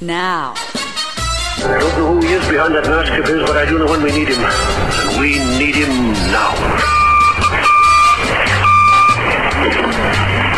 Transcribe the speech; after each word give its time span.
now. 0.00 0.54
I 0.56 1.78
don't 1.80 1.98
know 1.98 2.14
who 2.14 2.26
he 2.26 2.34
is 2.34 2.46
behind 2.48 2.74
that 2.74 2.84
mask 2.84 3.12
of 3.12 3.26
his, 3.26 3.42
but 3.42 3.56
I 3.56 3.64
do 3.64 3.78
know 3.78 3.86
when 3.86 4.02
we 4.02 4.12
need 4.12 4.28
him. 4.28 4.38
And 4.44 5.20
we 5.20 5.38
need 5.58 5.74
him 5.74 6.12
now. 6.30 6.52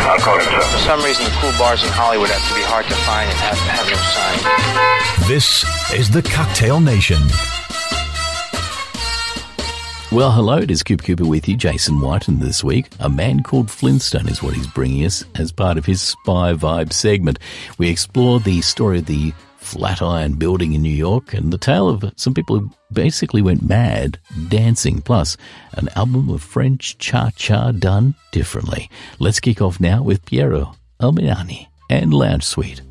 I'll 0.09 0.19
call 0.19 0.37
him, 0.37 0.45
sir. 0.45 0.61
For 0.61 0.77
some 0.79 1.01
reason, 1.03 1.25
the 1.25 1.31
cool 1.39 1.51
bars 1.57 1.83
in 1.83 1.89
Hollywood 1.89 2.29
have 2.29 2.47
to 2.49 2.55
be 2.55 2.61
hard 2.61 2.85
to 2.85 2.95
find 3.07 3.29
and 3.29 3.39
have 3.39 3.57
to 3.57 3.71
have 3.71 3.87
no 3.87 3.97
sign. 4.11 5.27
This 5.27 5.63
is 5.93 6.09
the 6.09 6.21
Cocktail 6.21 6.79
Nation. 6.79 7.19
Well, 10.11 10.31
hello, 10.31 10.57
it 10.57 10.71
is 10.71 10.81
Koop 10.81 11.03
Kooper 11.03 11.27
with 11.27 11.47
you, 11.47 11.55
Jason 11.55 12.01
Whiton, 12.01 12.33
and 12.33 12.41
this 12.41 12.63
week, 12.63 12.87
a 12.99 13.07
man 13.07 13.43
called 13.43 13.69
Flintstone 13.69 14.27
is 14.27 14.41
what 14.41 14.55
he's 14.55 14.65
bringing 14.65 15.05
us 15.05 15.23
as 15.35 15.51
part 15.51 15.77
of 15.77 15.85
his 15.85 16.01
Spy 16.01 16.53
Vibe 16.53 16.91
segment. 16.91 17.37
We 17.77 17.89
explore 17.89 18.39
the 18.39 18.61
story 18.61 18.97
of 18.99 19.05
the 19.05 19.33
Flatiron 19.57 20.33
Building 20.33 20.73
in 20.73 20.81
New 20.81 20.89
York 20.89 21.35
and 21.35 21.53
the 21.53 21.59
tale 21.59 21.87
of 21.87 22.11
some 22.15 22.33
people 22.33 22.57
who 22.57 22.71
basically 22.91 23.43
went 23.43 23.61
mad 23.61 24.17
dancing, 24.47 25.03
plus 25.03 25.37
an 25.73 25.89
album 25.95 26.29
of 26.29 26.41
French 26.41 26.97
cha-cha 26.97 27.71
done 27.73 28.15
differently. 28.31 28.89
Let's 29.19 29.39
kick 29.39 29.61
off 29.61 29.79
now 29.79 30.01
with 30.01 30.25
Piero 30.25 30.75
Umiliani 30.99 31.67
and 31.87 32.15
Lounge 32.15 32.45
Suite. 32.45 32.81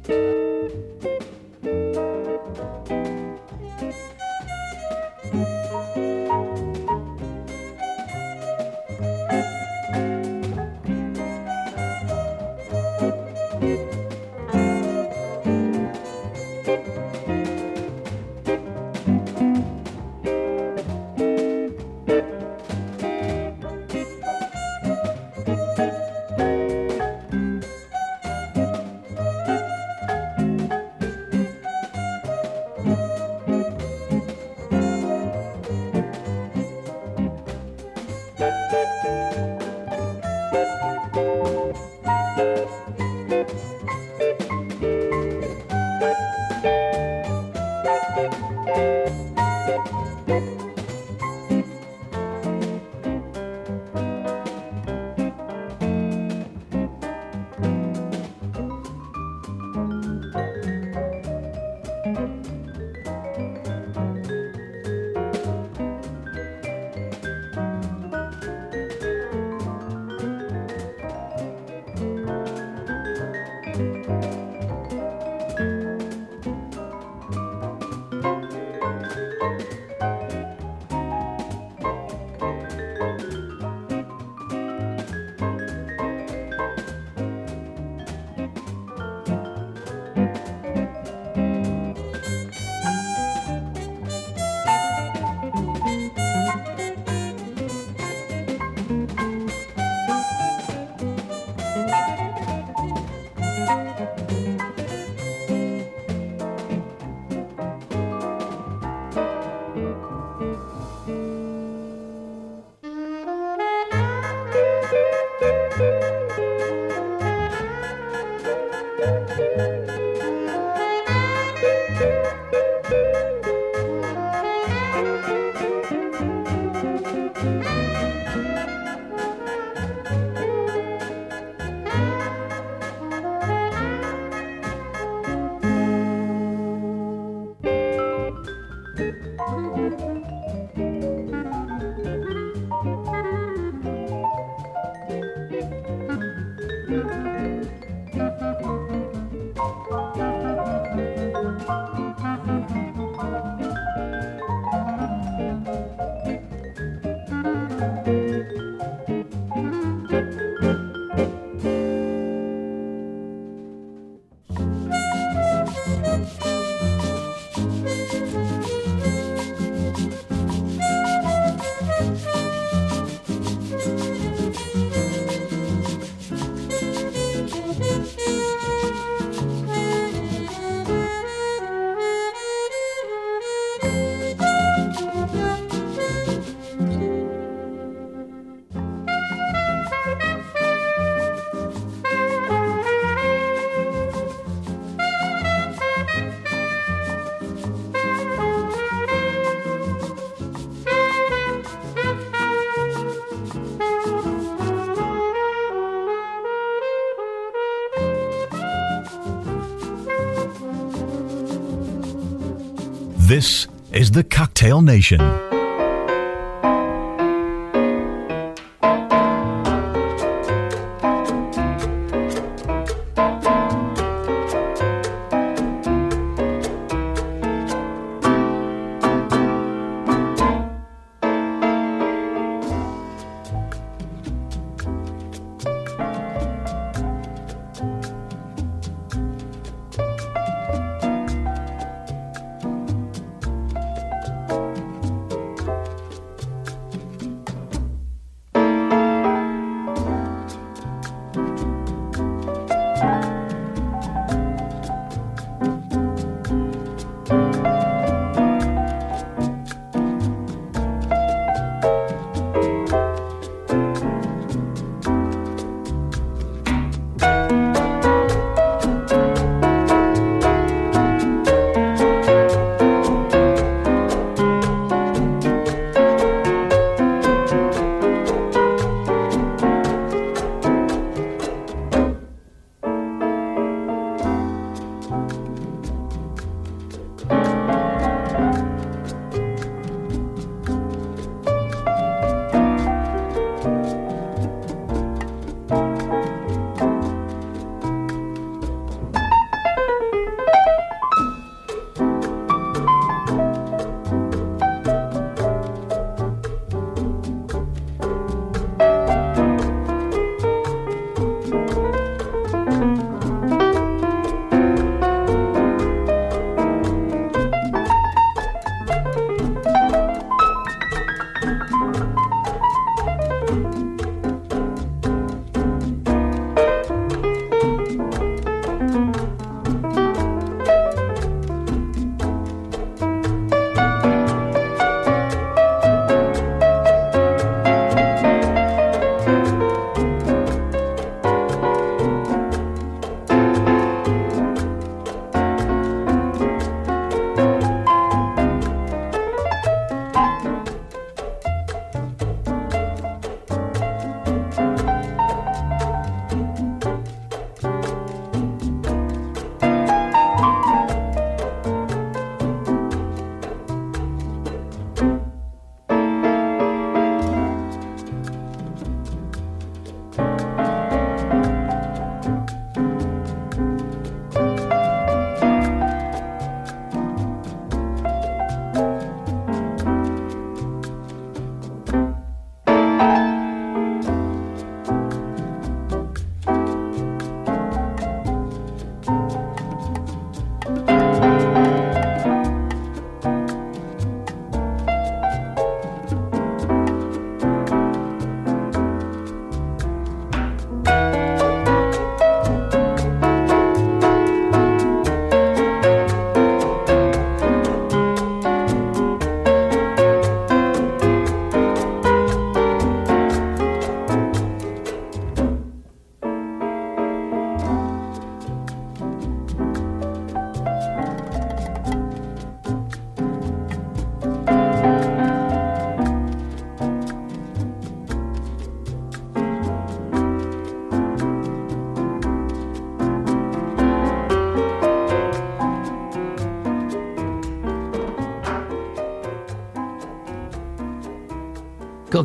This 213.38 213.68
is 213.92 214.10
the 214.10 214.24
Cocktail 214.24 214.82
Nation. 214.82 215.20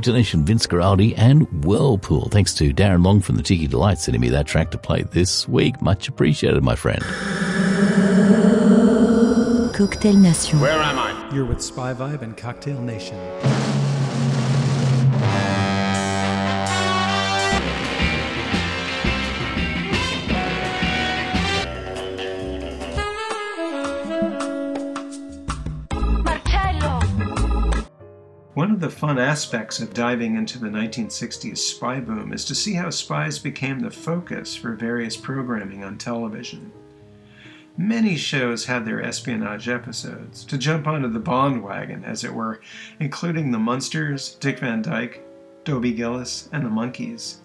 Cocktail 0.04 0.16
Nation, 0.16 0.44
Vince 0.44 0.68
Guaraldi, 0.68 1.14
and 1.16 1.64
Whirlpool. 1.64 2.28
Thanks 2.28 2.54
to 2.56 2.74
Darren 2.74 3.06
Long 3.06 3.22
from 3.22 3.38
the 3.38 3.42
Tiki 3.42 3.68
Delight 3.68 4.00
sending 4.00 4.20
me 4.20 4.28
that 4.32 4.46
track 4.46 4.70
to 4.72 4.78
play 4.78 5.04
this 5.04 5.48
week. 5.48 5.82
Much 5.82 6.10
appreciated, 6.10 6.62
my 6.62 6.76
friend. 6.76 7.02
Cocktail 9.74 10.18
Nation. 10.18 10.60
Where 10.60 10.74
am 10.74 11.00
I? 11.00 11.30
You're 11.34 11.46
with 11.46 11.62
Spy 11.62 11.94
Vibe 11.94 12.22
and 12.22 12.36
Cocktail 12.36 12.82
Nation. 12.82 13.18
Fun 29.14 29.22
aspects 29.22 29.80
of 29.80 29.94
diving 29.94 30.36
into 30.36 30.58
the 30.58 30.70
1960s 30.70 31.60
spy 31.60 32.00
boom 32.00 32.34
is 32.34 32.44
to 32.44 32.56
see 32.56 32.74
how 32.74 32.90
spies 32.90 33.38
became 33.38 33.80
the 33.80 33.92
focus 33.92 34.56
for 34.56 34.74
various 34.74 35.16
programming 35.16 35.84
on 35.84 36.00
television. 36.00 36.72
Many 37.78 38.16
shows 38.16 38.66
had 38.66 38.88
their 38.88 39.04
espionage 39.04 39.70
episodes, 39.70 40.44
to 40.46 40.58
jump 40.58 40.88
onto 40.88 41.10
the 41.10 41.20
Bond 41.20 41.62
wagon, 41.62 42.04
as 42.04 42.24
it 42.24 42.34
were, 42.34 42.60
including 43.00 43.52
The 43.52 43.60
Munsters, 43.60 44.34
Dick 44.40 44.58
Van 44.58 44.82
Dyke, 44.82 45.24
Dobie 45.64 45.94
Gillis, 45.94 46.50
and 46.52 46.66
the 46.66 46.72
Monkees. 46.72 47.36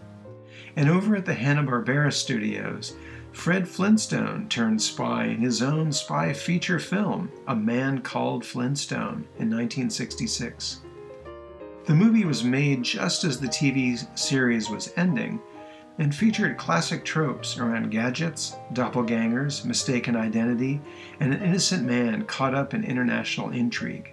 And 0.75 0.89
over 0.89 1.17
at 1.17 1.27
the 1.27 1.35
Hanna-Barbera 1.35 2.15
studios, 2.15 2.97
Fred 3.33 3.69
Flintstone 3.69 4.49
turned 4.49 4.81
spy 4.81 5.27
in 5.27 5.43
his 5.43 5.61
own 5.61 5.93
spy 5.93 6.33
feature 6.33 6.79
film, 6.79 7.31
A 7.47 7.55
Man 7.55 8.01
Called 8.01 8.43
Flintstone, 8.43 9.27
in 9.37 9.51
1966. 9.51 10.81
The 11.89 11.95
movie 11.95 12.27
was 12.27 12.45
made 12.45 12.83
just 12.83 13.25
as 13.25 13.41
the 13.41 13.47
TV 13.49 14.07
series 14.15 14.69
was 14.69 14.93
ending 14.99 15.41
and 15.97 16.15
featured 16.15 16.59
classic 16.59 17.03
tropes 17.03 17.57
around 17.57 17.91
gadgets, 17.91 18.57
doppelgangers, 18.75 19.65
mistaken 19.65 20.15
identity, 20.15 20.83
and 21.19 21.33
an 21.33 21.43
innocent 21.43 21.87
man 21.87 22.27
caught 22.27 22.55
up 22.55 22.75
in 22.75 22.85
international 22.85 23.53
intrigue. 23.53 24.11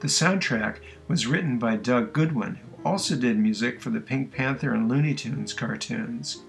The 0.00 0.08
soundtrack 0.08 0.78
was 1.06 1.26
written 1.26 1.58
by 1.58 1.76
Doug 1.76 2.14
Goodwin, 2.14 2.54
who 2.54 2.88
also 2.88 3.16
did 3.16 3.38
music 3.38 3.82
for 3.82 3.90
the 3.90 4.00
Pink 4.00 4.32
Panther 4.32 4.72
and 4.72 4.88
Looney 4.88 5.12
Tunes 5.14 5.52
cartoons. 5.52 6.44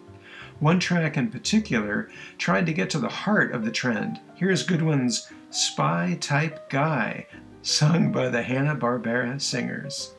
One 0.61 0.79
track 0.79 1.17
in 1.17 1.31
particular 1.31 2.09
tried 2.37 2.65
to 2.67 2.73
get 2.73 2.89
to 2.91 2.99
the 2.99 3.09
heart 3.09 3.51
of 3.51 3.65
the 3.65 3.71
trend. 3.71 4.21
Here's 4.35 4.63
Goodwin's 4.63 5.29
Spy 5.49 6.17
Type 6.21 6.69
Guy, 6.69 7.27
sung 7.61 8.13
by 8.13 8.29
the 8.29 8.41
Hanna-Barbera 8.41 9.41
singers. 9.41 10.14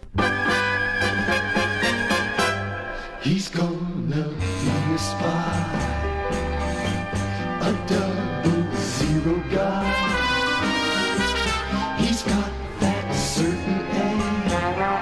He's 3.23 3.49
gonna 3.49 4.29
be 4.29 4.95
a 4.95 4.99
spy, 4.99 5.59
a 7.61 7.73
double 7.89 8.65
zero 8.77 9.35
guy. 9.51 9.87
He's 11.99 12.23
got 12.23 12.53
that 12.81 13.15
certain 13.15 13.83
air, 14.05 15.01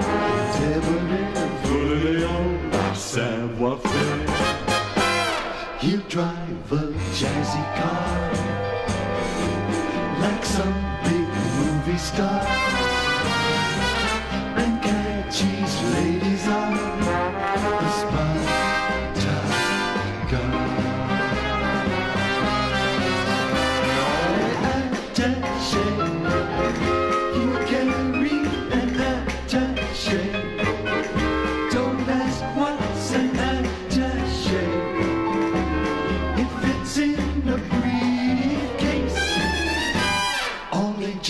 debonair, 0.57 1.49
voleon, 1.63 2.95
savoir 2.95 3.77
faire. 3.77 4.25
He'll 5.79 6.05
drive 6.09 6.71
a 6.71 6.73
jazzy 7.13 7.65
car, 7.79 8.17
like 10.19 10.43
some 10.43 10.75
big 11.03 11.29
movie 11.59 11.99
star. 11.99 12.54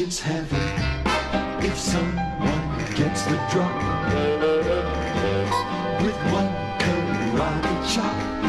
All 0.06 0.12
agents 0.12 0.20
have 0.20 0.54
it. 0.54 1.66
If 1.66 1.80
someone 1.80 2.78
gets 2.94 3.24
the 3.24 3.38
drop 3.50 3.74
with 6.00 6.16
one 6.32 6.52
karate 6.78 7.76
chop, 7.92 8.45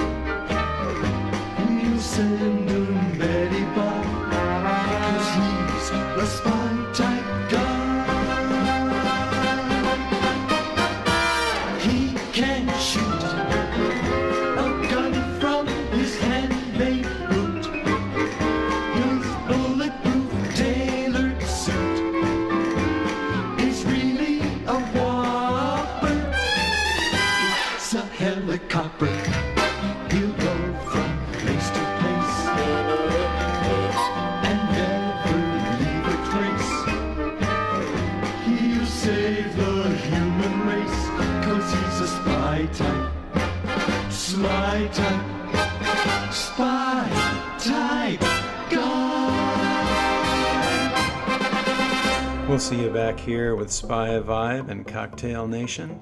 We'll 52.48 52.60
see 52.60 52.80
you 52.80 52.90
back 52.90 53.18
here 53.18 53.56
with 53.56 53.72
Spy 53.72 54.10
Vibe 54.20 54.70
and 54.70 54.86
Cocktail 54.86 55.48
Nation. 55.48 56.00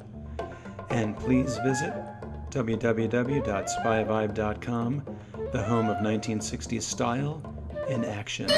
And 0.91 1.17
please 1.17 1.57
visit 1.64 1.95
www.spyvibe.com, 2.50 5.03
the 5.53 5.62
home 5.62 5.88
of 5.88 5.97
1960s 5.97 6.83
style 6.83 7.43
in 7.88 8.05
action. 8.05 8.50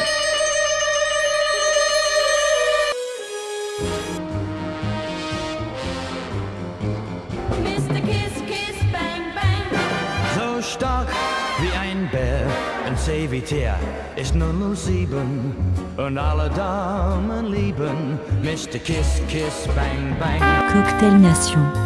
Ein 13.26 13.30
Servitär 13.30 13.78
ist 14.16 14.35
007 14.35 15.54
und 15.97 16.18
alle 16.18 16.49
Damen 16.50 17.47
lieben 17.47 18.18
Mr. 18.42 18.78
Kiss, 18.78 19.21
Kiss, 19.28 19.66
Bang, 19.75 20.16
Bang. 20.18 20.40
Cocktail 20.73 21.18
Nation. 21.18 21.86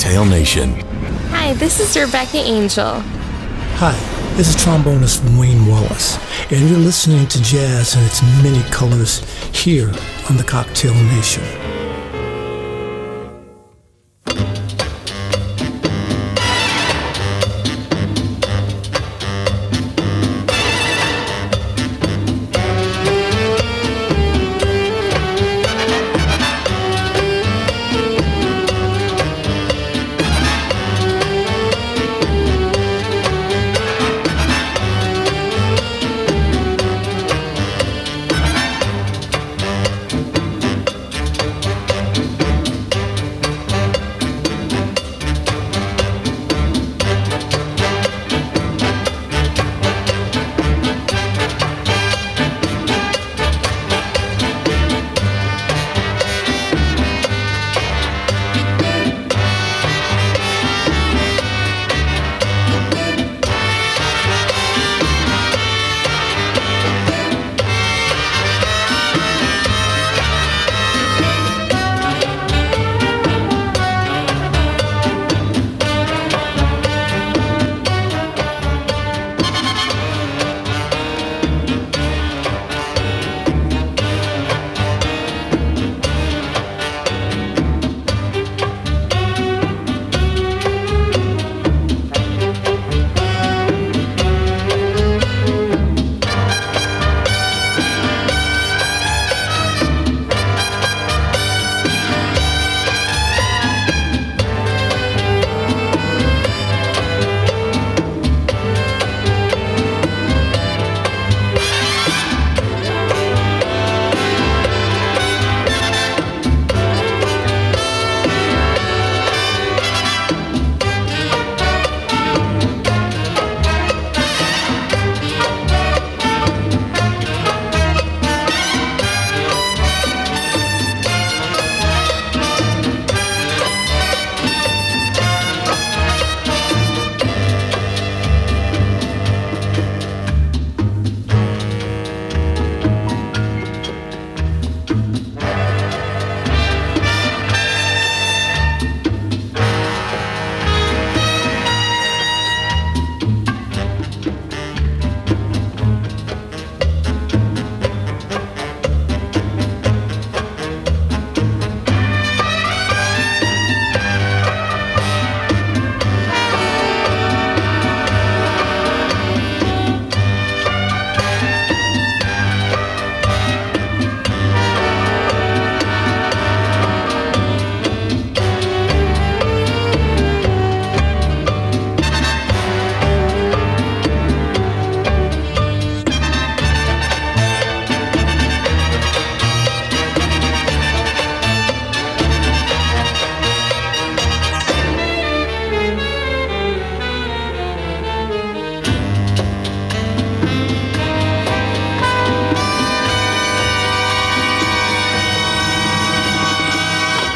Cocktail 0.00 0.24
Nation. 0.24 0.70
Hi, 1.28 1.52
this 1.52 1.78
is 1.78 1.94
Rebecca 1.94 2.38
Angel. 2.38 3.00
Hi, 3.76 3.92
this 4.34 4.48
is 4.48 4.56
trombonist 4.56 5.20
Wayne 5.38 5.66
Wallace, 5.66 6.18
and 6.50 6.70
you're 6.70 6.78
listening 6.78 7.28
to 7.28 7.42
jazz 7.42 7.94
in 7.96 8.02
its 8.04 8.22
many 8.42 8.62
colors 8.70 9.18
here 9.54 9.92
on 10.30 10.38
the 10.38 10.44
Cocktail 10.44 10.94
Nation. 10.94 11.69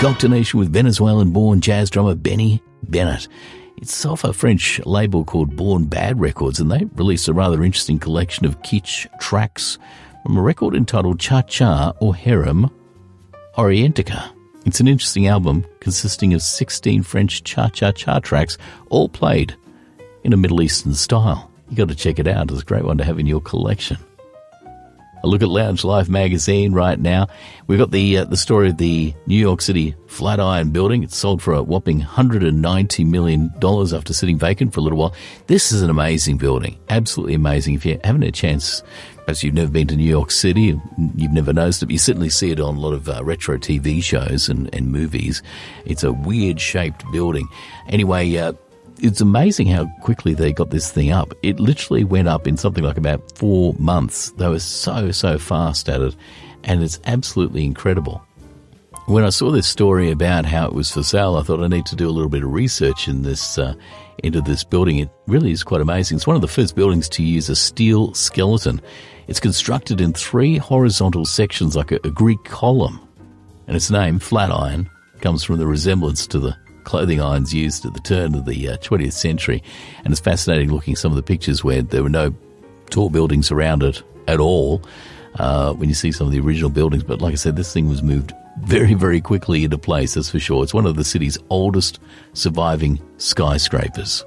Cocktail 0.05 0.29
Nation 0.29 0.61
with 0.61 0.71
Venezuelan 0.71 1.31
born 1.31 1.63
jazz 1.63 1.89
drummer 1.89 2.15
Benny 2.15 2.63
Bennett. 2.83 3.27
It's 3.79 4.05
off 4.05 4.23
a 4.23 4.35
French 4.35 4.79
label 4.85 5.25
called 5.25 5.57
Born 5.57 5.87
Bad 5.87 6.21
Records, 6.21 6.61
and 6.61 6.71
they 6.71 6.85
released 6.97 7.27
a 7.27 7.33
rather 7.33 7.65
interesting 7.65 7.99
collection 7.99 8.45
of 8.45 8.61
kitsch 8.61 9.07
tracks 9.19 9.79
from 10.23 10.37
a 10.37 10.43
record 10.43 10.75
entitled 10.75 11.21
Cha 11.21 11.41
Cha 11.41 11.95
or 12.01 12.15
Harem 12.15 12.71
Orientica. 13.57 14.31
It's 14.67 14.79
an 14.79 14.89
interesting 14.89 15.27
album 15.27 15.65
consisting 15.81 16.35
of 16.35 16.43
16 16.43 17.03
French 17.03 17.43
cha 17.43 17.71
cha 17.71 17.91
cha 17.91 18.19
tracks, 18.19 18.59
all 18.91 19.09
played 19.09 19.57
in 20.23 20.35
a 20.35 20.37
Middle 20.37 20.61
Eastern 20.61 20.93
style. 20.93 21.51
You've 21.71 21.79
got 21.79 21.89
to 21.89 21.95
check 21.95 22.19
it 22.19 22.29
out. 22.29 22.51
It's 22.51 22.61
a 22.61 22.65
great 22.67 22.85
one 22.85 22.99
to 22.99 23.05
have 23.05 23.19
in 23.19 23.27
your 23.27 23.41
collection. 23.41 23.97
A 25.25 25.27
look 25.27 25.41
at 25.41 25.49
Lounge 25.49 25.85
Life 25.85 26.07
magazine 26.07 26.75
right 26.75 27.01
now. 27.01 27.29
We've 27.67 27.79
got 27.79 27.91
the 27.91 28.19
uh, 28.19 28.25
the 28.27 28.37
story 28.37 28.69
of 28.69 28.77
the 28.77 29.15
New 29.27 29.39
York 29.39 29.63
City 29.63 29.95
Flatiron 30.07 30.71
building. 30.71 31.03
It's 31.03 31.17
sold 31.17 31.41
for 31.41 31.55
a 31.55 31.63
whopping 31.63 32.03
$190 32.03 33.07
million 33.07 33.51
after 33.97 34.13
sitting 34.13 34.39
vacant 34.39 34.75
for 34.75 34.81
a 34.81 34.83
little 34.83 34.99
while. 34.99 35.15
This 35.47 35.73
is 35.73 35.81
an 35.81 35.89
amazing 35.89 36.37
building. 36.37 36.79
Absolutely 36.91 37.33
amazing. 37.33 37.73
If 37.73 37.87
you 37.87 37.99
haven't 38.05 38.21
had 38.21 38.29
a 38.29 38.33
chance, 38.33 38.83
perhaps 39.25 39.43
you've 39.43 39.55
never 39.55 39.71
been 39.71 39.87
to 39.87 39.97
New 39.97 40.05
York 40.05 40.31
City, 40.31 40.79
you've 41.17 41.33
never 41.33 41.55
noticed 41.55 41.83
it, 41.83 41.87
but 41.87 41.93
you 41.93 41.99
certainly 41.99 42.29
see 42.29 42.51
it 42.51 42.61
on 42.61 42.77
a 42.77 42.81
lot 42.81 42.93
of 42.93 43.09
uh, 43.09 43.25
retro 43.25 43.57
TV 43.57 44.03
shows 44.03 44.51
and, 44.51 44.73
and 44.75 44.93
movies. 44.93 45.43
It's 45.87 46.05
a 46.05 46.13
weird 46.13 46.61
shaped 46.61 47.03
building. 47.13 47.49
Anyway, 47.89 48.37
uh, 48.37 48.53
it's 48.99 49.21
amazing 49.21 49.67
how 49.67 49.87
quickly 50.01 50.35
they 50.35 50.53
got 50.53 50.71
this 50.71 50.91
thing 50.91 51.11
up. 51.11 51.35
It 51.43 51.61
literally 51.61 52.05
went 52.05 52.29
up 52.29 52.47
in 52.47 52.57
something 52.57 52.85
like 52.85 52.97
about 52.97 53.37
four 53.37 53.75
months. 53.79 54.31
They 54.33 54.49
were 54.49 54.61
so, 54.61 55.11
so 55.11 55.39
fast 55.39 55.89
at 55.89 56.01
it, 56.01 56.17
and 56.63 56.83
it's 56.83 57.01
absolutely 57.05 57.65
incredible. 57.65 58.25
When 59.07 59.25
I 59.25 59.29
saw 59.31 59.51
this 59.51 59.67
story 59.67 60.11
about 60.11 60.47
how 60.47 60.67
it 60.67 60.73
was 60.73 60.91
for 60.91 61.03
sale, 61.03 61.37
I 61.37 61.43
thought 61.43 61.63
I 61.63 61.69
need 61.69 61.87
to 61.87 61.97
do 61.97 62.09
a 62.09 62.13
little 62.13 62.31
bit 62.31 62.43
of 62.43 62.53
research 62.53 63.07
in 63.07 63.23
this 63.23 63.59
uh, 63.59 63.75
into 64.23 64.41
this 64.41 64.65
building. 64.65 64.99
It 64.99 65.11
really 65.27 65.51
is 65.51 65.63
quite 65.63 65.83
amazing. 65.83 66.17
It's 66.17 66.27
one 66.27 66.37
of 66.37 66.43
the 66.43 66.49
first 66.49 66.75
buildings 66.75 67.09
to 67.11 67.23
use 67.23 67.51
a 67.51 67.57
steel 67.57 68.15
skeleton. 68.15 68.81
It's 69.27 69.41
constructed 69.41 70.01
in 70.01 70.15
three 70.15 70.57
horizontal 70.57 71.27
sections 71.27 71.77
like 71.77 71.93
a, 71.93 71.97
a 72.05 72.11
Greek 72.11 72.43
column, 72.45 73.01
and 73.67 73.77
its 73.77 73.91
name, 73.91 74.19
Flatiron, 74.19 74.89
comes 75.21 75.45
from 75.45 75.59
the 75.59 75.67
resemblance 75.67 76.27
to 76.29 76.39
the 76.39 76.57
clothing 76.85 77.21
irons 77.21 77.53
used 77.53 77.85
at 77.85 77.95
the 77.95 78.01
turn 78.01 78.35
of 78.35 78.45
the 78.45 78.69
uh, 78.69 78.77
20th 78.79 79.13
century. 79.13 79.63
And 80.05 80.13
it's 80.13 80.21
fascinating 80.21 80.73
looking 80.73 80.97
some 80.97 81.13
of 81.13 81.17
the 81.17 81.23
pictures 81.23 81.65
where 81.65 81.83
there 81.83 82.03
were 82.03 82.09
no 82.09 82.35
tall 82.91 83.11
buildings 83.11 83.51
around 83.51 83.83
it 83.83 84.03
at 84.29 84.41
all 84.41 84.83
uh, 85.39 85.73
when 85.75 85.89
you 85.89 85.95
see 85.95 86.13
some 86.13 86.27
of 86.27 86.33
the 86.33 86.41
original 86.41 86.71
buildings. 86.71 87.03
But 87.03 87.21
like 87.21 87.33
I 87.33 87.37
said, 87.37 87.57
this 87.57 87.73
thing 87.73 87.89
was 87.89 88.03
moved 88.03 88.33
very, 88.61 88.95
very 88.95 89.21
quickly 89.21 89.65
into 89.65 89.79
place, 89.79 90.15
that's 90.15 90.31
for 90.31 90.39
sure. 90.39 90.63
It's 90.63 90.75
one 90.75 90.87
of 90.87 90.97
the 90.97 91.05
city's 91.05 91.39
oldest 91.51 91.99
surviving 92.35 93.01
skyscrapers. 93.19 94.25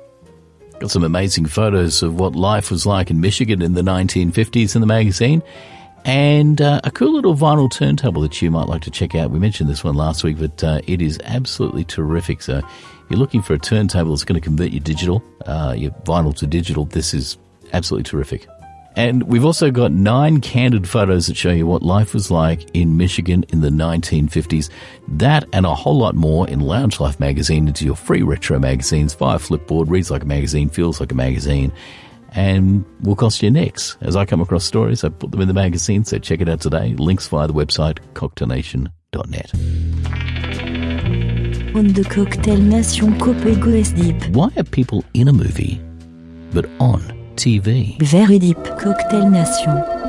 Got 0.80 0.92
some 0.92 1.04
amazing 1.04 1.46
photos 1.48 2.04
of 2.04 2.20
what 2.20 2.36
life 2.36 2.70
was 2.70 2.86
like 2.86 3.10
in 3.10 3.22
Michigan 3.22 3.62
in 3.62 3.74
the 3.74 3.82
1950s 3.82 4.76
in 4.76 4.82
the 4.82 4.88
magazine, 4.88 5.42
and 6.08 6.62
uh, 6.62 6.80
a 6.86 6.90
cool 6.90 7.14
little 7.14 7.36
vinyl 7.36 7.70
turntable 7.70 8.22
that 8.22 8.42
you 8.42 8.50
might 8.50 8.70
like 8.70 8.82
to 8.84 8.92
check 8.92 9.14
out. 9.14 9.30
We 9.30 9.40
mentioned 9.40 9.70
this 9.70 9.84
one 9.84 9.96
last 9.96 10.24
week, 10.24 10.40
but 10.40 10.64
uh, 10.64 10.80
it 10.88 11.02
is 11.02 11.20
absolutely 11.26 11.84
terrific. 11.84 12.42
So, 12.42 12.60
if 12.60 12.66
you're 13.10 13.20
looking 13.20 13.42
for 13.42 13.54
a 13.54 13.60
turntable 13.60 14.12
that's 14.12 14.24
going 14.24 14.40
to 14.40 14.44
convert 14.44 14.72
your 14.72 14.80
digital, 14.80 15.22
uh, 15.46 15.76
your 15.78 15.92
vinyl 16.06 16.34
to 16.38 16.48
digital. 16.48 16.86
This 16.86 17.14
is 17.14 17.38
absolutely 17.74 18.06
terrific. 18.06 18.48
And 18.96 19.24
we've 19.24 19.46
also 19.46 19.70
got 19.70 19.92
nine 19.92 20.40
candid 20.42 20.88
photos 20.90 21.28
that 21.28 21.36
show 21.36 21.52
you 21.52 21.68
what 21.68 21.84
life 21.84 22.14
was 22.14 22.32
like 22.32 22.68
in 22.74 22.98
Michigan 22.98 23.46
in 23.50 23.60
the 23.60 23.70
1950s. 23.70 24.70
That 25.10 25.46
and 25.54 25.66
a 25.66 25.76
whole 25.76 25.98
lot 25.98 26.16
more 26.16 26.50
in 26.50 26.62
Lounge 26.62 27.00
Life 27.02 27.20
magazine 27.20 27.68
into 27.68 27.86
your 27.86 27.96
free 27.96 28.24
retro 28.24 28.58
magazines 28.60 29.14
via 29.14 29.38
Flipboard, 29.38 29.90
reads 29.90 30.10
like 30.10 30.24
a 30.24 30.26
magazine, 30.26 30.70
feels 30.70 31.00
like 31.00 31.12
a 31.12 31.16
magazine, 31.16 31.72
and 32.34 32.86
will 33.02 33.16
cost 33.16 33.42
you 33.42 33.52
next. 33.52 33.98
As 34.02 34.16
I 34.16 34.26
come 34.26 34.42
across 34.42 34.66
stories, 34.66 35.04
I 35.04 35.10
put 35.10 35.32
them 35.32 35.42
in 35.42 35.48
the 35.48 35.54
magazine, 35.54 36.04
so 36.04 36.18
check 36.18 36.42
it 36.42 36.50
out 36.50 36.62
today. 36.62 36.94
Links 36.96 37.28
via 37.28 37.48
the 37.48 37.54
website 37.54 38.00
cocktailnation.net. 38.14 39.54
On 41.76 41.94
de 41.94 42.04
Cocktail 42.04 42.60
Nation 42.60 43.18
Copego 43.20 43.96
Deep. 43.96 44.36
Why 44.36 44.50
are 44.58 44.64
people 44.64 45.04
in 45.14 45.28
a 45.28 45.34
movie 45.34 45.80
but 46.52 46.66
on 46.80 47.02
TV? 47.36 48.00
Very 48.02 48.40
Deep. 48.40 48.64
Cocktail 48.80 49.30
Nation. 49.30 50.07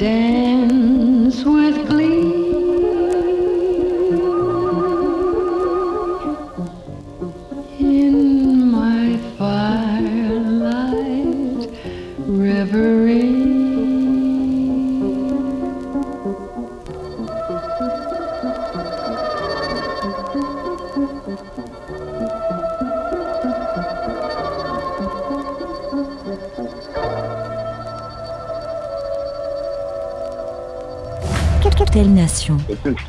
Dance 0.00 0.39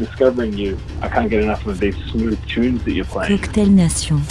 discovering 0.05 0.53
you, 0.53 0.77
I 1.01 1.07
can't 1.07 1.29
get 1.29 1.43
enough 1.43 1.65
of 1.65 1.79
these 1.79 1.95
smooth 2.11 2.39
tunes 2.47 2.83
that 2.83 2.91
you're 2.91 3.05
playing. 3.05 3.37
Cocktail 3.37 3.67
Nation. 3.67 4.21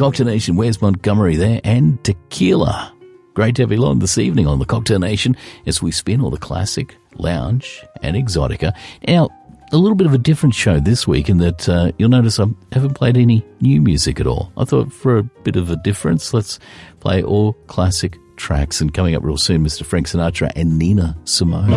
Cocktail 0.00 0.24
Nation, 0.24 0.56
Wes 0.56 0.80
Montgomery 0.80 1.36
there, 1.36 1.60
and 1.62 2.02
Tequila. 2.02 2.90
Great 3.34 3.56
to 3.56 3.62
have 3.62 3.70
you 3.70 3.78
along 3.78 3.98
this 3.98 4.16
evening 4.16 4.46
on 4.46 4.58
the 4.58 4.64
Cocktail 4.64 4.98
Nation 4.98 5.36
as 5.66 5.82
we 5.82 5.92
spin 5.92 6.22
all 6.22 6.30
the 6.30 6.38
classic, 6.38 6.96
lounge, 7.16 7.84
and 8.02 8.16
exotica. 8.16 8.72
Now, 9.06 9.28
a 9.72 9.76
little 9.76 9.94
bit 9.94 10.06
of 10.06 10.14
a 10.14 10.18
different 10.18 10.54
show 10.54 10.80
this 10.80 11.06
week 11.06 11.28
in 11.28 11.36
that 11.36 11.68
uh, 11.68 11.92
you'll 11.98 12.08
notice 12.08 12.40
I 12.40 12.46
haven't 12.72 12.94
played 12.94 13.18
any 13.18 13.44
new 13.60 13.82
music 13.82 14.18
at 14.20 14.26
all. 14.26 14.50
I 14.56 14.64
thought 14.64 14.90
for 14.90 15.18
a 15.18 15.22
bit 15.22 15.56
of 15.56 15.68
a 15.68 15.76
difference, 15.76 16.32
let's 16.32 16.58
play 17.00 17.22
all 17.22 17.52
classic 17.66 18.16
tracks. 18.36 18.80
And 18.80 18.94
coming 18.94 19.14
up 19.14 19.22
real 19.22 19.36
soon, 19.36 19.62
Mr. 19.62 19.84
Frank 19.84 20.06
Sinatra 20.06 20.50
and 20.56 20.78
Nina 20.78 21.14
Simone. 21.24 21.68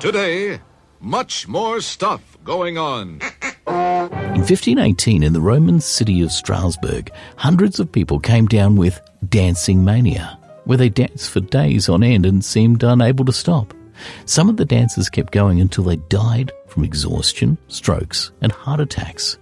Today, 0.00 0.60
much 1.00 1.46
more 1.46 1.82
stuff 1.82 2.38
going 2.44 2.78
on. 2.78 3.20
In 4.38 4.42
1518, 4.42 5.24
in 5.24 5.32
the 5.32 5.40
Roman 5.40 5.80
city 5.80 6.22
of 6.22 6.30
Strasbourg, 6.30 7.10
hundreds 7.34 7.80
of 7.80 7.90
people 7.90 8.20
came 8.20 8.46
down 8.46 8.76
with 8.76 9.00
dancing 9.28 9.84
mania, 9.84 10.38
where 10.62 10.78
they 10.78 10.88
danced 10.88 11.30
for 11.30 11.40
days 11.40 11.88
on 11.88 12.04
end 12.04 12.24
and 12.24 12.44
seemed 12.44 12.84
unable 12.84 13.24
to 13.24 13.32
stop. 13.32 13.74
Some 14.26 14.48
of 14.48 14.56
the 14.56 14.64
dancers 14.64 15.10
kept 15.10 15.32
going 15.32 15.60
until 15.60 15.82
they 15.82 15.96
died 15.96 16.52
from 16.68 16.84
exhaustion, 16.84 17.58
strokes, 17.66 18.30
and 18.40 18.52
heart 18.52 18.78
attacks. 18.78 19.38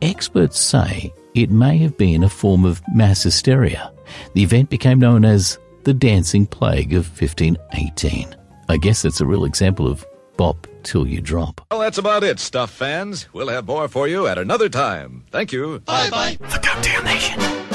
Experts 0.00 0.58
say 0.58 1.12
it 1.34 1.50
may 1.50 1.76
have 1.76 1.98
been 1.98 2.24
a 2.24 2.30
form 2.30 2.64
of 2.64 2.80
mass 2.94 3.22
hysteria. 3.22 3.92
The 4.32 4.42
event 4.42 4.70
became 4.70 4.98
known 4.98 5.26
as 5.26 5.58
the 5.84 5.92
Dancing 5.92 6.46
Plague 6.46 6.94
of 6.94 7.06
1518. 7.08 8.34
I 8.70 8.76
guess 8.78 9.02
that's 9.02 9.20
a 9.20 9.26
real 9.26 9.44
example 9.44 9.86
of 9.86 10.02
bop 10.40 10.66
till 10.82 11.06
you 11.06 11.20
drop. 11.20 11.60
Well, 11.70 11.80
that's 11.80 11.98
about 11.98 12.24
it, 12.24 12.40
Stuff 12.40 12.70
fans. 12.70 13.28
We'll 13.34 13.48
have 13.48 13.66
more 13.66 13.88
for 13.88 14.08
you 14.08 14.26
at 14.26 14.38
another 14.38 14.70
time. 14.70 15.24
Thank 15.30 15.52
you. 15.52 15.80
Bye 15.80 16.08
bye. 16.08 16.38
The 16.40 16.58
Cocktail 16.58 17.02
Nation. 17.02 17.69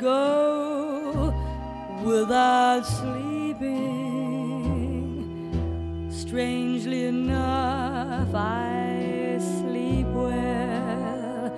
Go 0.00 1.34
without 2.02 2.86
sleeping. 2.86 3.76
Strangely 6.10 7.04
enough, 7.04 8.34
I 8.34 9.38
sleep 9.38 10.06
well, 10.06 11.52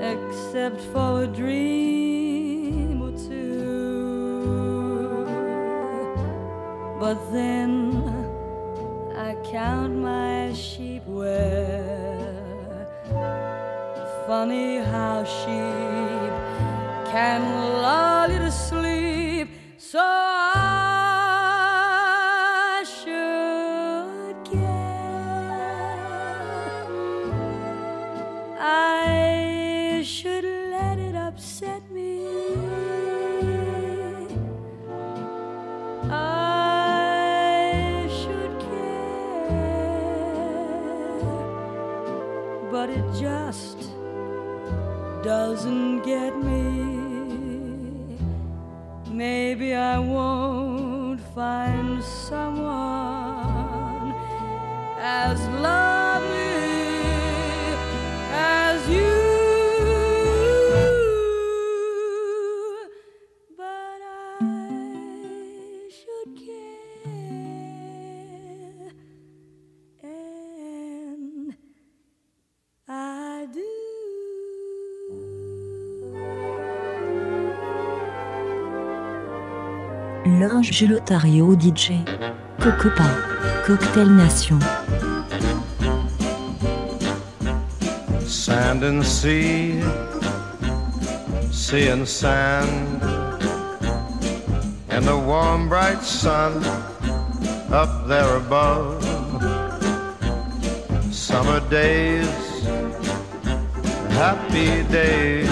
except 0.00 0.80
for 0.92 1.24
a 1.24 1.26
dream 1.26 3.02
or 3.02 3.10
two. 3.10 3.66
But 7.00 7.18
then 7.32 7.72
I 9.16 9.34
count 9.50 9.96
my 9.96 10.52
sheep 10.52 11.02
well. 11.06 12.36
Funny 14.28 14.76
how 14.78 15.24
sheep 15.24 16.17
can 17.10 17.42
lull 17.82 18.30
you 18.30 18.38
to 18.38 18.50
sleep. 18.50 19.48
So 19.78 19.98
I 19.98 20.57
L'Ange 80.58 80.86
Lotario 80.88 81.54
DJ. 81.54 82.02
Cocopa. 82.58 83.04
Cocktail 83.64 84.10
Nation. 84.10 84.58
Sand 88.26 88.82
and 88.82 89.04
sea, 89.04 89.80
sea 91.52 91.90
and 91.90 92.08
sand, 92.08 93.00
and 94.88 95.04
the 95.04 95.16
warm 95.16 95.68
bright 95.68 96.02
sun 96.02 96.60
up 97.70 98.08
there 98.08 98.38
above. 98.38 99.00
Summer 101.12 101.60
days, 101.70 102.26
happy 104.10 104.82
days 104.90 105.48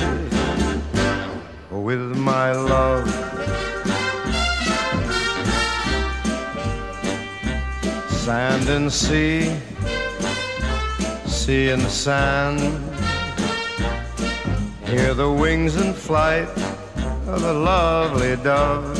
with 1.71 2.01
my 2.17 2.51
love. 2.51 3.16
Sand 8.27 8.69
and 8.69 8.93
sea, 8.93 9.57
sea 11.27 11.69
and 11.69 11.83
sand. 11.83 12.59
Hear 14.85 15.15
the 15.15 15.31
wings 15.31 15.77
and 15.77 15.95
flight 15.95 16.49
of 17.29 17.41
the 17.41 17.55
lovely 17.55 18.35
dove. 18.43 18.99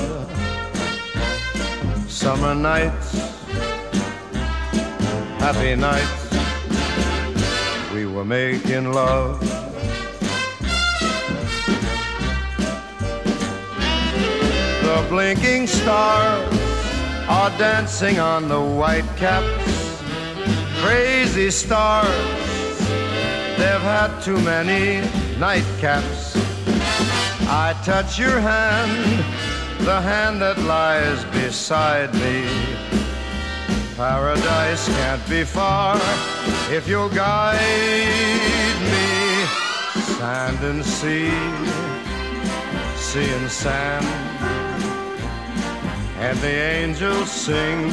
Summer 2.09 2.55
nights, 2.55 3.19
happy 5.43 5.75
nights, 5.75 6.23
we 7.93 8.07
were 8.07 8.25
making 8.25 8.93
love. 8.93 9.41
The 14.85 15.07
blinking 15.11 15.67
stars 15.67 16.66
are 17.29 17.51
dancing 17.59 18.19
on 18.21 18.49
the 18.49 18.61
white 18.61 19.07
caps. 19.17 20.03
Crazy 20.83 21.51
stars, 21.51 22.79
they've 23.59 23.87
had 23.95 24.21
too 24.21 24.39
many 24.41 25.07
nightcaps. 25.39 26.37
I 27.49 27.75
touch 27.85 28.19
your 28.19 28.39
hand, 28.41 29.25
the 29.85 30.01
hand 30.01 30.41
that 30.41 30.59
lies 30.59 31.25
beside 31.27 32.15
me. 32.15 32.47
Paradise 33.97 34.87
can't 34.89 35.29
be 35.29 35.43
far 35.43 35.97
if 36.71 36.87
you'll 36.87 37.09
guide 37.09 37.59
me. 38.93 39.47
Sand 40.19 40.63
and 40.63 40.85
sea, 40.85 41.31
sea 42.97 43.31
and 43.33 43.51
sand, 43.51 44.07
and 46.19 46.39
the 46.39 46.49
angels 46.49 47.31
sing 47.31 47.91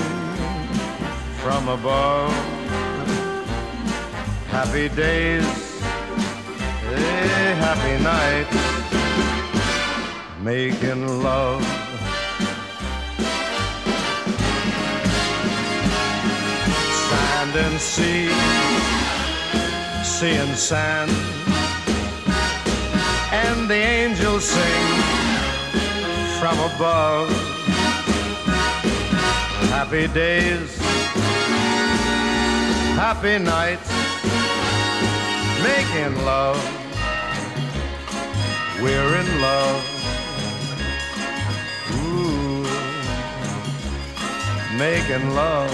from 1.41 1.67
above. 1.67 2.31
Happy 4.47 4.87
days, 4.89 5.81
eh, 6.89 7.53
happy 7.65 7.95
nights, 8.03 8.57
making 10.41 11.21
love. 11.21 11.61
Sand 17.09 17.55
and 17.55 17.79
sea, 17.79 18.29
sea 20.03 20.35
and 20.37 20.55
sand, 20.55 21.11
and 23.31 23.69
the 23.69 23.75
angels 23.75 24.45
sing 24.45 24.85
from 26.39 26.57
above. 26.71 27.52
Happy 29.83 30.07
days, 30.13 30.77
happy 32.95 33.37
nights, 33.37 33.89
making 35.61 36.23
love. 36.23 36.57
We're 38.81 39.15
in 39.17 39.41
love. 39.41 39.83
Ooh, 41.95 42.63
making 44.77 45.35
love. 45.35 45.69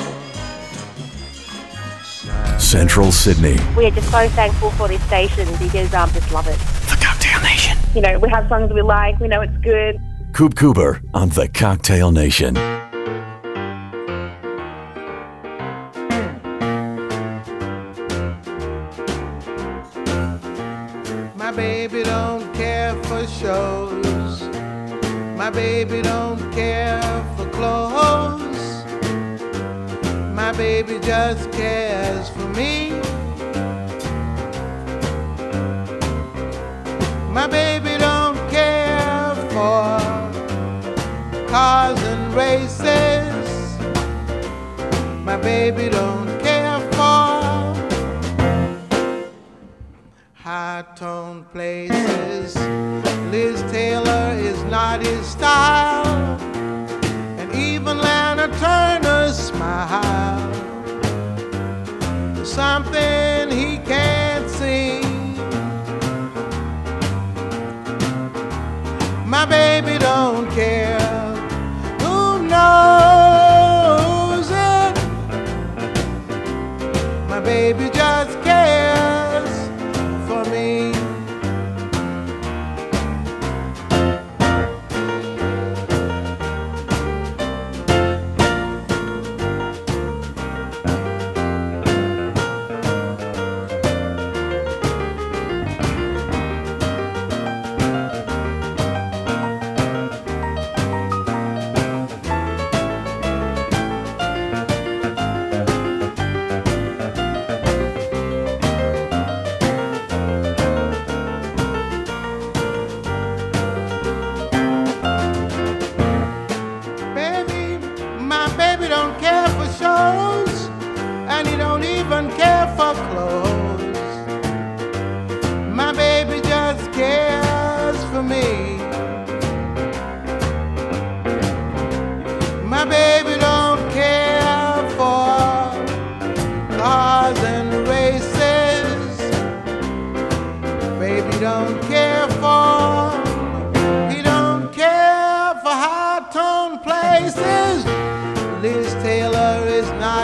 Central 2.59 3.11
Sydney. 3.11 3.59
We 3.77 3.85
are 3.85 3.91
just 3.91 4.09
so 4.09 4.27
thankful 4.29 4.71
for 4.71 4.87
this 4.87 5.03
station 5.03 5.47
because 5.59 5.93
um, 5.93 6.09
just 6.13 6.31
love 6.31 6.47
it. 6.47 6.57
The 6.89 6.97
Cocktail 6.99 7.39
Nation. 7.43 7.77
You 7.93 8.01
know, 8.01 8.17
we 8.17 8.27
have 8.29 8.49
songs 8.49 8.73
we 8.73 8.81
like, 8.81 9.19
we 9.19 9.27
know 9.27 9.41
it's 9.41 9.57
good. 9.57 10.01
Coop 10.33 10.55
Cooper 10.55 10.99
on 11.13 11.29
the 11.29 11.47
Cocktail 11.47 12.11
Nation. 12.11 12.55
My 37.39 37.47
baby 37.47 37.97
don't 37.97 38.37
care 38.49 39.33
for 39.53 39.97
cars 41.47 41.97
and 42.03 42.33
races. 42.33 43.77
My 45.23 45.37
baby 45.37 45.87
don't 45.87 46.27
care 46.41 46.81
for 46.91 47.73
high 50.33 50.83
tone 50.97 51.45
places. 51.53 52.57
Liz 53.31 53.61
Taylor 53.71 54.33
is 54.37 54.61
not 54.65 55.01
his 55.01 55.25
style, 55.25 56.37
and 57.39 57.49
even 57.55 57.99
Lana 57.99 58.49
Turner's 58.59 59.37
smile. 59.37 60.53
Something 62.43 63.18
don't 69.99 70.38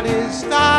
is 0.03 0.43
not 0.43 0.74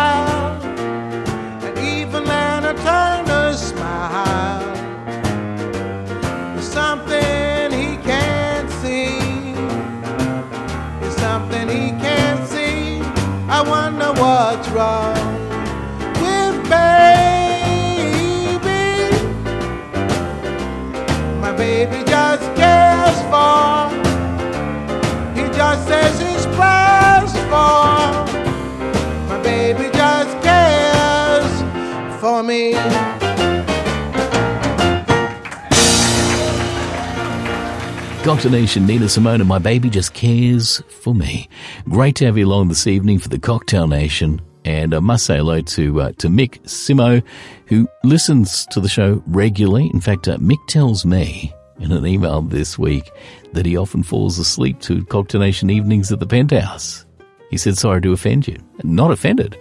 Cocktail 38.27 38.51
Nation, 38.51 38.87
Nina 38.87 39.09
Simone, 39.09 39.41
and 39.41 39.49
my 39.49 39.61
baby 39.61 39.89
just 39.89 40.13
cares 40.13 40.83
for 40.89 41.15
me. 41.15 41.49
Great 41.89 42.17
to 42.17 42.27
have 42.27 42.37
you 42.37 42.45
along 42.45 42.67
this 42.67 42.89
evening 42.89 43.21
for 43.21 43.29
the 43.29 43.39
Cocktail 43.39 43.87
Nation. 43.87 44.43
And 44.65 44.93
I 44.93 44.99
must 44.99 45.27
say 45.27 45.37
hello 45.37 45.61
to 45.61 46.01
uh, 46.01 46.13
to 46.19 46.27
Mick 46.27 46.61
Simo, 46.65 47.23
who 47.67 47.89
listens 48.03 48.67
to 48.73 48.81
the 48.81 48.89
show 48.89 49.23
regularly. 49.29 49.89
In 49.95 50.01
fact, 50.01 50.27
uh, 50.27 50.39
Mick 50.39 50.59
tells 50.67 51.07
me 51.07 51.55
in 51.79 51.93
an 51.93 52.05
email 52.05 52.43
this 52.43 52.77
week 52.77 53.09
that 53.53 53.65
he 53.65 53.77
often 53.77 54.03
falls 54.03 54.41
asleep 54.41 54.81
to 54.81 55.05
Cocktail 55.05 55.41
Nation 55.41 55.71
evenings 55.71 56.11
at 56.11 56.19
the 56.19 56.27
penthouse. 56.27 57.07
He 57.51 57.57
said, 57.57 57.79
sorry 57.79 58.01
to 58.01 58.13
offend 58.13 58.49
you. 58.49 58.59
Not 58.83 59.13
offended. 59.13 59.57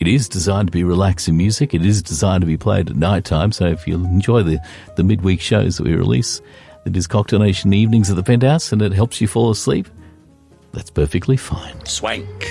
It 0.00 0.08
is 0.08 0.28
designed 0.28 0.66
to 0.66 0.72
be 0.72 0.82
relaxing 0.82 1.36
music. 1.36 1.74
It 1.74 1.86
is 1.86 2.02
designed 2.02 2.40
to 2.40 2.46
be 2.46 2.56
played 2.56 2.90
at 2.90 2.96
night 2.96 3.24
time. 3.24 3.52
So 3.52 3.66
if 3.66 3.86
you 3.86 3.94
enjoy 3.94 4.42
the, 4.42 4.58
the 4.96 5.04
midweek 5.04 5.40
shows 5.40 5.76
that 5.76 5.84
we 5.84 5.94
release, 5.94 6.42
it 6.84 6.96
is 6.96 7.06
Cocktail 7.06 7.38
Nation 7.38 7.72
evenings 7.72 8.10
at 8.10 8.16
the 8.16 8.22
penthouse 8.22 8.72
and 8.72 8.82
it 8.82 8.92
helps 8.92 9.20
you 9.20 9.28
fall 9.28 9.50
asleep, 9.50 9.88
that's 10.72 10.90
perfectly 10.90 11.36
fine. 11.36 11.84
Swank. 11.84 12.48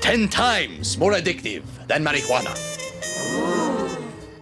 Ten 0.00 0.28
times 0.28 0.98
more 0.98 1.12
addictive 1.12 1.62
than 1.86 2.04
marijuana. 2.04 2.54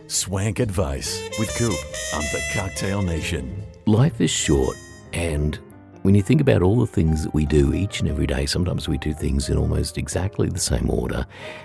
Swank 0.08 0.58
Advice 0.58 1.28
with 1.38 1.54
Coop 1.56 1.72
on 2.14 2.22
the 2.32 2.42
Cocktail 2.52 3.00
Nation. 3.00 3.62
Life 3.86 4.20
is 4.20 4.30
short, 4.30 4.76
and 5.12 5.58
when 6.02 6.14
you 6.14 6.22
think 6.22 6.40
about 6.40 6.62
all 6.62 6.78
the 6.80 6.86
things 6.86 7.22
that 7.22 7.32
we 7.32 7.46
do 7.46 7.72
each 7.72 8.00
and 8.00 8.08
every 8.08 8.26
day, 8.26 8.44
sometimes 8.44 8.88
we 8.88 8.98
do 8.98 9.14
things 9.14 9.48
in 9.48 9.56
almost 9.56 9.98
exactly 9.98 10.48
the 10.48 10.58
same 10.58 10.90
order. 10.90 11.24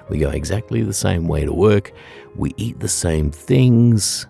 We 0.09 0.19
go 0.19 0.29
exactly 0.29 0.83
the 0.83 0.93
same 0.93 1.27
way 1.27 1.43
to 1.43 1.51
work. 1.51 1.91
We 2.35 2.53
eat 2.57 2.79
the 2.79 2.87
same 2.87 3.31
things. 3.31 4.27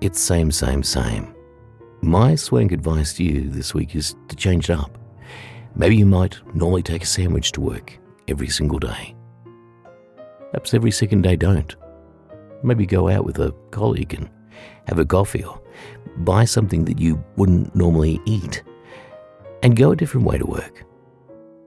It's 0.00 0.18
same, 0.18 0.50
same, 0.50 0.82
same. 0.82 1.34
My 2.04 2.34
swank 2.34 2.72
advice 2.72 3.12
to 3.14 3.22
you 3.22 3.48
this 3.48 3.74
week 3.74 3.94
is 3.94 4.16
to 4.26 4.34
change 4.34 4.68
it 4.68 4.76
up. 4.76 4.98
Maybe 5.76 5.94
you 5.94 6.04
might 6.04 6.36
normally 6.52 6.82
take 6.82 7.04
a 7.04 7.06
sandwich 7.06 7.52
to 7.52 7.60
work 7.60 7.96
every 8.26 8.48
single 8.48 8.80
day. 8.80 9.14
Perhaps 10.50 10.74
every 10.74 10.90
second 10.90 11.22
day 11.22 11.36
don't. 11.36 11.76
Maybe 12.64 12.86
go 12.86 13.08
out 13.08 13.24
with 13.24 13.38
a 13.38 13.54
colleague 13.70 14.14
and 14.14 14.28
have 14.88 14.98
a 14.98 15.04
coffee 15.04 15.44
or 15.44 15.62
buy 16.18 16.44
something 16.44 16.84
that 16.86 16.98
you 16.98 17.22
wouldn't 17.36 17.72
normally 17.76 18.20
eat 18.26 18.64
and 19.62 19.76
go 19.76 19.92
a 19.92 19.96
different 19.96 20.26
way 20.26 20.38
to 20.38 20.44
work. 20.44 20.84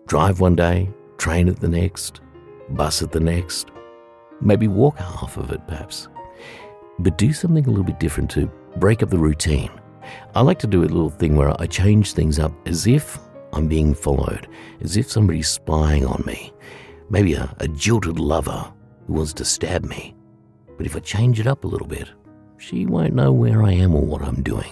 Drive 0.05 0.41
one 0.41 0.57
day, 0.57 0.89
train 1.17 1.47
at 1.47 1.61
the 1.61 1.69
next, 1.69 2.19
bus 2.71 3.01
at 3.01 3.13
the 3.13 3.21
next, 3.21 3.71
maybe 4.41 4.67
walk 4.67 4.97
half 4.97 5.37
of 5.37 5.49
it 5.53 5.65
perhaps. 5.65 6.09
But 6.99 7.17
do 7.17 7.31
something 7.31 7.65
a 7.65 7.69
little 7.69 7.85
bit 7.85 8.01
different 8.01 8.29
to 8.31 8.51
break 8.75 9.01
up 9.01 9.09
the 9.09 9.17
routine. 9.17 9.71
I 10.33 10.41
like 10.41 10.59
to 10.59 10.67
do 10.67 10.81
a 10.81 10.85
little 10.85 11.09
thing 11.09 11.35
where 11.35 11.59
I 11.61 11.67
change 11.67 12.13
things 12.13 12.39
up 12.39 12.51
as 12.67 12.87
if 12.87 13.19
I'm 13.53 13.67
being 13.67 13.93
followed, 13.93 14.47
as 14.81 14.97
if 14.97 15.09
somebody's 15.09 15.47
spying 15.47 16.05
on 16.05 16.23
me. 16.25 16.53
Maybe 17.09 17.33
a, 17.33 17.53
a 17.59 17.67
jilted 17.67 18.19
lover 18.19 18.71
who 19.07 19.13
wants 19.13 19.33
to 19.33 19.45
stab 19.45 19.85
me. 19.85 20.15
But 20.77 20.85
if 20.85 20.95
I 20.95 20.99
change 20.99 21.39
it 21.39 21.47
up 21.47 21.63
a 21.63 21.67
little 21.67 21.87
bit, 21.87 22.09
she 22.57 22.85
won't 22.85 23.13
know 23.13 23.31
where 23.31 23.63
I 23.63 23.71
am 23.71 23.95
or 23.95 24.01
what 24.01 24.21
I'm 24.21 24.41
doing. 24.43 24.71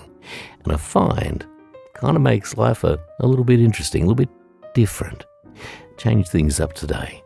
And 0.64 0.74
I 0.74 0.78
find 0.78 1.46
kind 1.94 2.16
of 2.16 2.22
makes 2.22 2.58
life 2.58 2.84
a, 2.84 3.00
a 3.20 3.28
little 3.28 3.46
bit 3.46 3.60
interesting, 3.60 4.04
a 4.04 4.06
little 4.06 4.16
bit 4.16 4.30
different. 4.74 5.26
Change 5.98 6.28
things 6.28 6.60
up 6.60 6.74
today. 6.74 7.24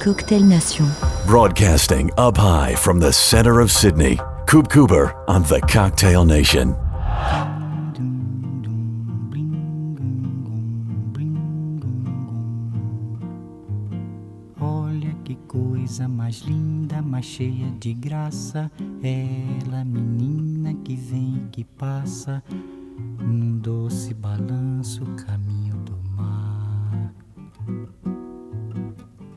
Cocktail 0.00 0.42
Nation. 0.42 0.86
Broadcasting 1.26 2.10
up 2.16 2.36
high 2.36 2.74
from 2.76 3.00
the 3.00 3.12
center 3.12 3.60
of 3.60 3.70
Sydney. 3.70 4.18
Coop 4.46 4.68
Cooper 4.68 5.12
on 5.26 5.42
the 5.42 5.60
Cocktail 5.60 6.24
Nation. 6.24 6.76
Coisa 15.48 16.06
mais 16.08 16.40
linda, 16.40 17.00
mais 17.00 17.24
cheia 17.24 17.70
de 17.80 17.94
graça. 17.94 18.70
Ela, 19.02 19.84
menina 19.84 20.74
que 20.74 20.94
vem 20.94 21.36
e 21.36 21.48
que 21.50 21.64
passa, 21.64 22.42
num 23.20 23.56
doce 23.56 24.12
balanço, 24.12 25.06
caminho 25.26 25.76
do 25.76 25.96
mar. 26.14 27.14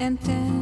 And 0.00 0.20
tan 0.24 0.57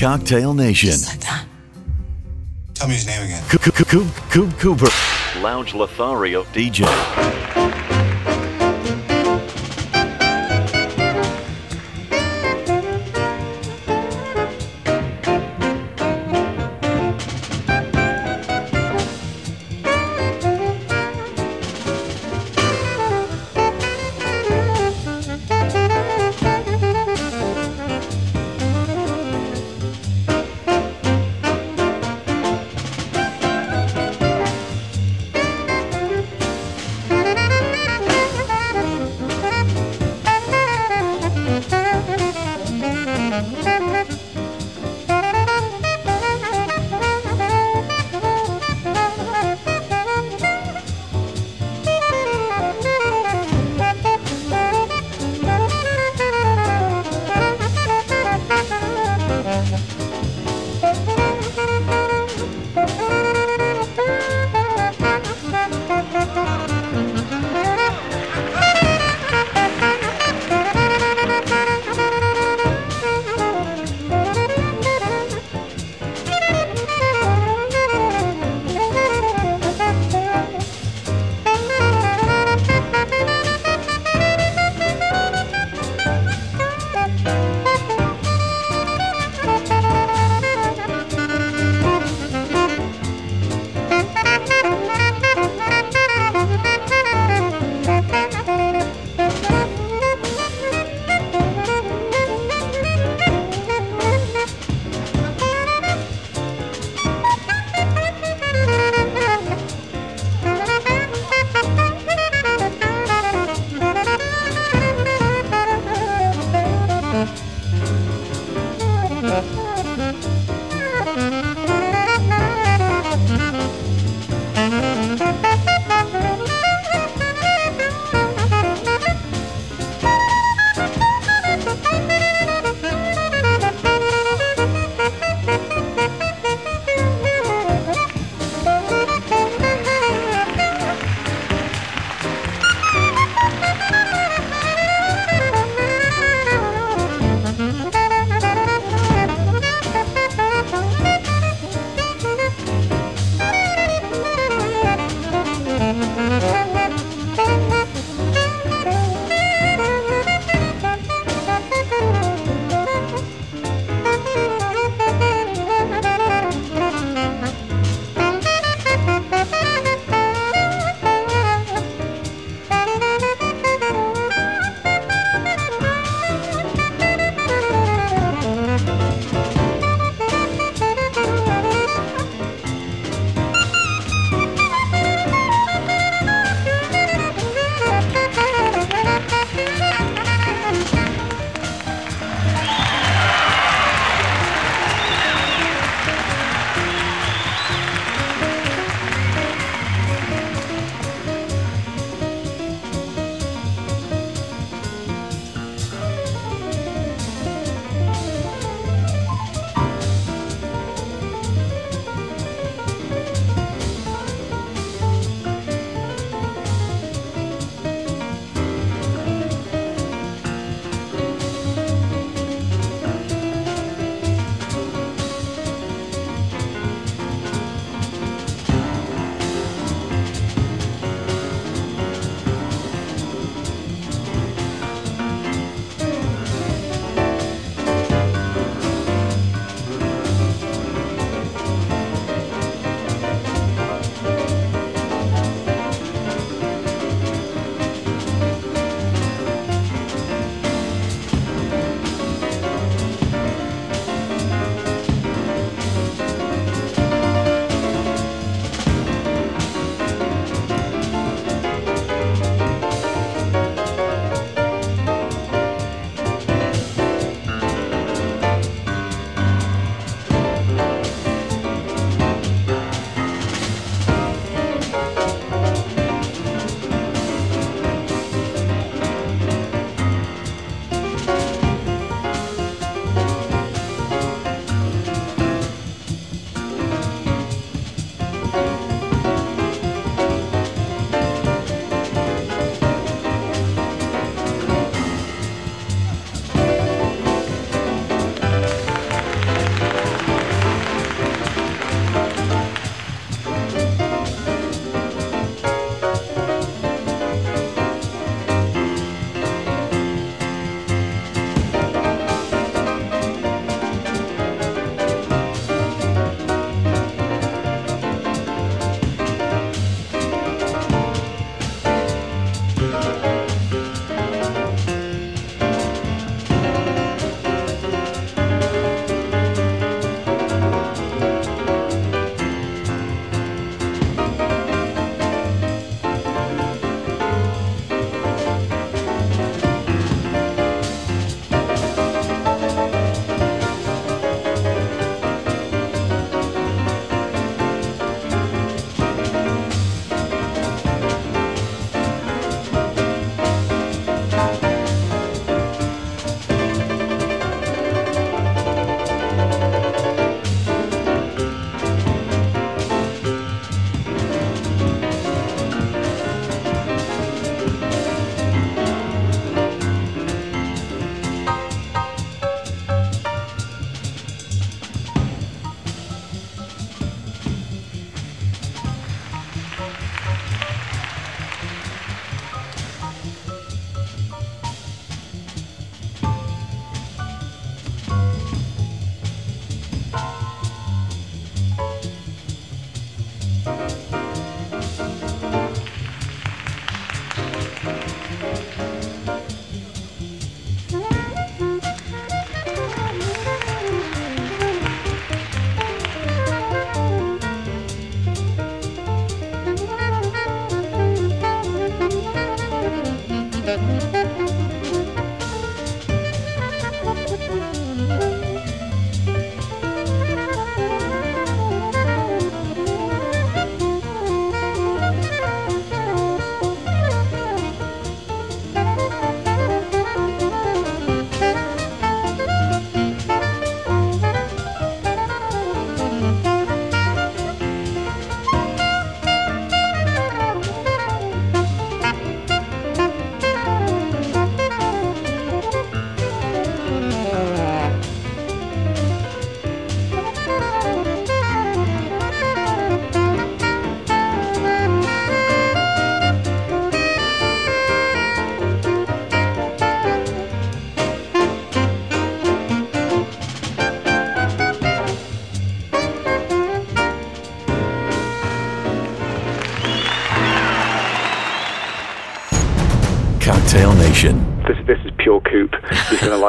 Cocktail 0.00 0.54
Nation. 0.54 0.98
Tell 2.72 2.88
me 2.88 2.94
his 2.94 3.06
name 3.06 3.22
again. 3.22 3.44
Coop 3.50 3.60
Coop 3.60 4.06
Coop 4.30 4.58
Cooper. 4.58 4.88
Lounge 5.42 5.74
Lothario 5.74 6.44
DJ. 6.54 6.86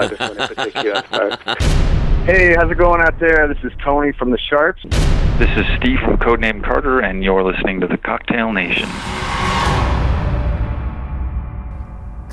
He's 0.02 0.18
going 0.18 0.18
to 0.18 0.18
like 0.18 0.18
this 0.18 0.20
one 0.20 0.38
in 0.38 0.47
particular. 0.56 1.04
So. 1.12 1.30
Hey, 2.26 2.54
how's 2.56 2.72
it 2.72 2.78
going 2.78 3.02
out 3.02 3.20
there? 3.20 3.47
This 3.47 3.64
is 3.64 3.72
Tony 3.84 4.12
from 4.12 4.32
the 4.32 4.38
Sharps. 4.38 4.84
This 5.39 5.49
is 5.58 5.66
Steve 5.78 5.99
from 5.99 6.18
Codename 6.18 6.64
Carter, 6.64 6.99
and 6.99 7.24
you're 7.24 7.43
listening 7.43 7.80
to 7.82 7.88
the 7.88 7.97
Cocktail 7.97 8.52
Nation. 8.52 8.88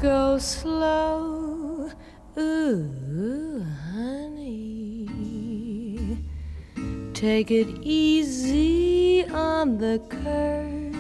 Go 0.01 0.39
slow, 0.39 1.91
ooh, 2.39 3.65
honey. 3.93 5.09
Take 7.15 7.51
it 7.51 7.69
easy 7.83 9.25
on 9.27 9.79
the 9.79 9.99
curves. 10.11 10.97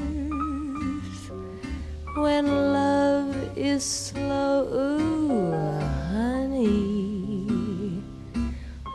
When 2.16 2.47
love 2.73 3.37
is 3.57 3.85
slow, 3.85 4.66
ooh, 4.73 5.79
honey. 6.19 8.03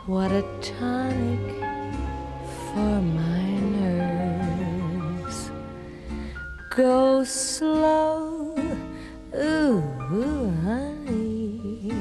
What 0.06 0.30
a 0.30 0.44
tonic 0.60 1.46
for 2.66 2.96
my 3.20 3.46
nerves. 3.80 5.38
Go 6.76 7.24
slow, 7.24 8.54
ooh, 9.34 9.82
honey. 10.64 11.92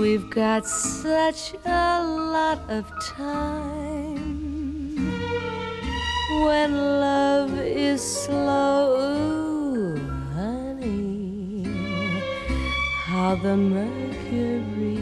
We've 0.00 0.28
got 0.30 0.66
such 0.66 1.42
a 1.66 2.02
lot 2.36 2.58
of 2.76 2.84
time. 3.02 4.28
When 6.46 6.70
love 7.08 7.52
is 7.58 8.00
slow, 8.24 8.78
ooh, 8.96 9.47
how 13.18 13.34
the 13.34 13.56
mercury 13.56 14.96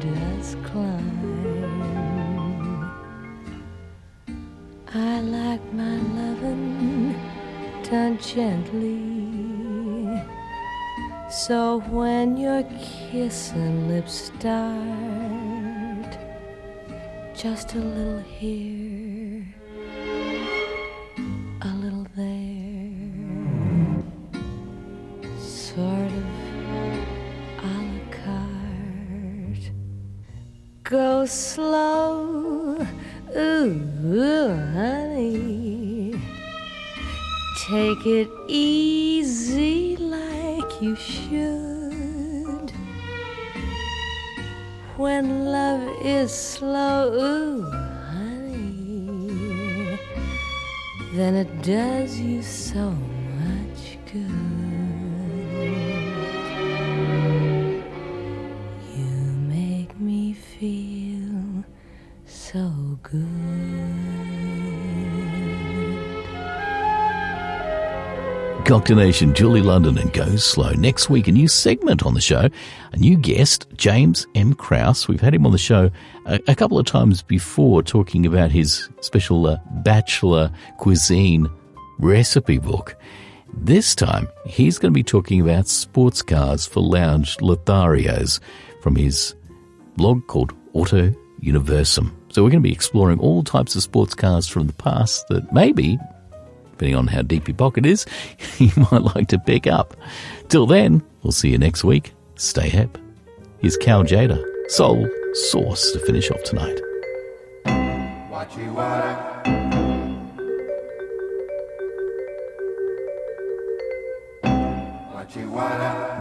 does 0.00 0.56
climb. 0.64 1.18
I 4.92 5.20
like 5.20 5.64
my 5.72 5.96
lovin' 6.18 7.14
done 7.88 8.18
gently. 8.18 8.98
So 11.30 11.78
when 11.98 12.36
your 12.36 12.64
kissing 12.86 13.86
lips 13.86 14.14
start, 14.32 16.10
just 17.36 17.74
a 17.74 17.78
little 17.78 18.24
here, 18.40 18.93
Go 30.94 31.26
slow, 31.26 32.86
ooh, 33.36 34.54
honey. 34.74 36.14
Take 37.68 38.06
it 38.06 38.30
easy 38.46 39.96
like 39.96 40.80
you 40.80 40.94
should. 40.94 42.70
When 44.96 45.46
love 45.46 45.82
is 46.00 46.30
slow, 46.32 47.12
ooh, 47.12 47.62
honey, 48.12 49.98
then 51.14 51.34
it 51.34 51.62
does 51.62 52.20
you 52.20 52.40
so 52.40 52.94
Cocktail 68.74 68.96
Nation, 68.96 69.32
Julie 69.34 69.62
London 69.62 69.96
and 69.98 70.12
Go 70.12 70.34
Slow. 70.34 70.72
Next 70.72 71.08
week, 71.08 71.28
a 71.28 71.32
new 71.32 71.46
segment 71.46 72.04
on 72.04 72.14
the 72.14 72.20
show. 72.20 72.48
A 72.92 72.96
new 72.96 73.16
guest, 73.16 73.68
James 73.76 74.26
M. 74.34 74.52
Krause. 74.52 75.06
We've 75.06 75.20
had 75.20 75.32
him 75.32 75.46
on 75.46 75.52
the 75.52 75.58
show 75.58 75.92
a, 76.26 76.40
a 76.48 76.56
couple 76.56 76.76
of 76.76 76.84
times 76.84 77.22
before 77.22 77.84
talking 77.84 78.26
about 78.26 78.50
his 78.50 78.88
special 79.00 79.46
uh, 79.46 79.58
bachelor 79.84 80.50
cuisine 80.78 81.48
recipe 82.00 82.58
book. 82.58 82.96
This 83.52 83.94
time, 83.94 84.26
he's 84.44 84.76
going 84.80 84.92
to 84.92 84.98
be 84.98 85.04
talking 85.04 85.40
about 85.40 85.68
sports 85.68 86.20
cars 86.20 86.66
for 86.66 86.80
lounge 86.80 87.36
Lotharios 87.36 88.40
from 88.82 88.96
his 88.96 89.36
blog 89.96 90.26
called 90.26 90.52
Auto 90.72 91.14
Universum. 91.40 92.12
So 92.30 92.42
we're 92.42 92.50
going 92.50 92.64
to 92.64 92.68
be 92.68 92.72
exploring 92.72 93.20
all 93.20 93.44
types 93.44 93.76
of 93.76 93.84
sports 93.84 94.16
cars 94.16 94.48
from 94.48 94.66
the 94.66 94.72
past 94.72 95.28
that 95.28 95.52
maybe 95.52 95.96
depending 96.74 96.96
on 96.96 97.06
how 97.06 97.22
deep 97.22 97.46
your 97.48 97.56
pocket 97.56 97.86
is, 97.86 98.04
you 98.58 98.72
might 98.90 99.02
like 99.14 99.28
to 99.28 99.38
pick 99.38 99.66
up. 99.66 99.96
Till 100.48 100.66
then, 100.66 101.02
we'll 101.22 101.32
see 101.32 101.50
you 101.50 101.58
next 101.58 101.84
week. 101.84 102.12
Stay 102.36 102.68
hep. 102.68 102.98
Here's 103.60 103.76
Cal 103.76 104.04
Tjader, 104.04 104.42
Soul 104.68 105.08
Sauce 105.34 105.92
to 105.92 106.00
finish 106.00 106.30
off 106.30 106.42
tonight. 106.42 106.80
Wachiwara. 115.12 116.13